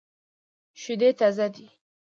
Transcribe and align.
شودې 0.81 1.09
تازه 1.19 1.47
دي. 1.53 1.65